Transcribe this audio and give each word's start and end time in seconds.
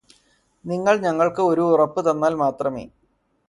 നിങ്ങള് 0.65 0.99
ഞങ്ങള്ക്ക് 0.99 1.41
ഒരു 1.43 1.63
ഉറപ്പ് 1.73 2.01
തന്നാൽ 2.09 2.33
മാത്രമേ 2.35 2.85